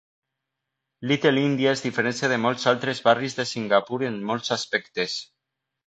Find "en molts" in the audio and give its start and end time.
4.13-4.59